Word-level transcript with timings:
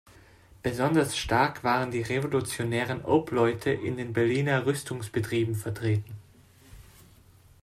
Besonders 0.63 1.15
stark 1.15 1.63
waren 1.63 1.91
die 1.91 2.01
revolutionären 2.01 3.05
Obleute 3.05 3.69
in 3.69 3.97
den 3.97 4.13
Berliner 4.13 4.65
Rüstungsbetrieben 4.65 5.53
vertreten. 5.53 6.15